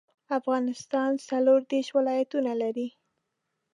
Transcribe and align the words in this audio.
افغانستان 0.37 1.11
څلوردیرش 1.29 1.87
ولايتونه 1.97 2.51
لري. 2.61 2.87